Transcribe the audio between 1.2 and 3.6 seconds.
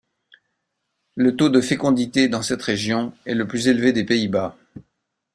taux de fécondité dans cette région est le